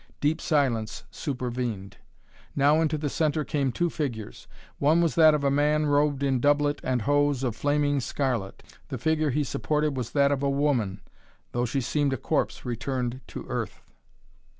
Deep 0.19 0.41
silence 0.41 1.03
supervened. 1.11 1.97
Now 2.55 2.81
into 2.81 2.97
the 2.97 3.07
centre 3.07 3.43
came 3.43 3.71
two 3.71 3.91
figures. 3.91 4.47
One 4.79 4.99
was 4.99 5.13
that 5.13 5.35
of 5.35 5.43
a 5.43 5.51
man 5.51 5.85
robed 5.85 6.23
in 6.23 6.39
doublet 6.39 6.79
and 6.83 7.03
hose 7.03 7.43
of 7.43 7.55
flaming 7.55 7.99
scarlet. 7.99 8.63
The 8.87 8.97
figure 8.97 9.29
he 9.29 9.43
supported 9.43 9.95
was 9.95 10.09
that 10.13 10.31
of 10.31 10.41
a 10.41 10.49
woman, 10.49 11.01
though 11.51 11.65
she 11.65 11.81
seemed 11.81 12.13
a 12.13 12.17
corpse 12.17 12.65
returned 12.65 13.21
to 13.27 13.45
earth. 13.47 13.79